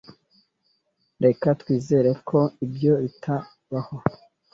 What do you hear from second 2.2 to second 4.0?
ko ibyo bitabaho.